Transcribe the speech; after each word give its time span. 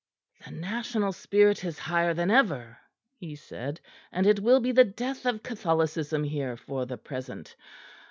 "The 0.43 0.49
national 0.49 1.11
spirit 1.11 1.63
is 1.63 1.77
higher 1.77 2.15
than 2.15 2.31
ever," 2.31 2.75
he 3.17 3.35
said, 3.35 3.79
"and 4.11 4.25
it 4.25 4.39
will 4.39 4.59
be 4.59 4.71
the 4.71 4.83
death 4.83 5.27
of 5.27 5.43
Catholicism 5.43 6.23
here 6.23 6.57
for 6.57 6.87
the 6.87 6.97
present. 6.97 7.55